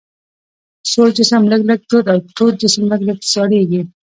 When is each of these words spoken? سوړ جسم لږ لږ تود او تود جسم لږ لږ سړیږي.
سوړ 0.91 1.07
جسم 1.17 1.43
لږ 1.51 1.61
لږ 1.69 1.79
تود 1.89 2.05
او 2.13 2.17
تود 2.35 2.53
جسم 2.61 2.83
لږ 2.91 3.01
لږ 3.09 3.19
سړیږي. 3.33 3.81